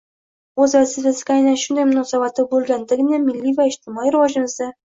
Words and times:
O‘z 0.63 0.71
vazifasiga 0.77 1.35
aynan 1.41 1.59
shunday 1.65 1.87
munosabatda 1.91 2.47
bo‘lgandagina 2.55 3.23
milliy 3.29 3.57
va 3.63 3.71
ijtimoiy 3.77 4.13
rivojimizda 4.19 4.75